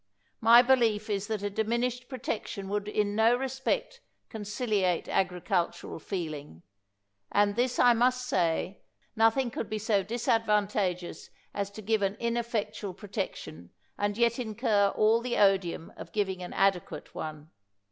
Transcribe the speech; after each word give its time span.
My 0.39 0.63
belief 0.63 1.11
is 1.11 1.27
that 1.27 1.43
a 1.43 1.49
diminished 1.51 2.09
protection 2.09 2.69
would 2.69 2.87
in 2.87 3.15
no 3.15 3.35
respect 3.35 4.01
conciliate 4.29 5.07
agricultural 5.07 5.99
feeling; 5.99 6.63
and 7.31 7.55
this 7.55 7.77
I 7.77 7.93
must 7.93 8.25
say, 8.25 8.79
nothing 9.15 9.51
could 9.51 9.69
be 9.69 9.77
so 9.77 10.03
disadvan 10.03 10.65
tageous 10.67 11.29
a« 11.53 11.65
to 11.65 11.81
give 11.83 12.01
an 12.01 12.15
ineffectual 12.19 12.95
protection 12.95 13.69
and 13.95 14.17
yet 14.17 14.39
incur 14.39 14.91
all 14.95 15.21
the 15.21 15.37
odium 15.37 15.93
of 15.95 16.11
giving 16.11 16.41
an 16.41 16.53
adequate 16.53 17.13
one. 17.13 17.51